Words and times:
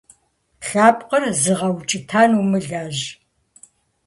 Лъэпкъыр 0.67 1.23
зыгъэукӀытэн 1.41 2.31
умылэжь. 2.41 3.03